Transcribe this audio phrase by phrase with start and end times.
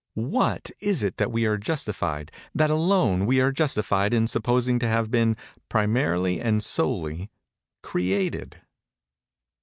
[0.15, 5.11] What is it that we are justified—that alone we are justified in supposing to have
[5.11, 5.37] been,
[5.69, 7.29] primarily and solely,
[7.83, 8.57] created?